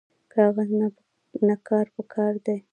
کاغذ 0.33 0.69
نه 1.47 1.55
کار 1.67 1.85
پکار 1.95 2.33
دی 2.45 2.57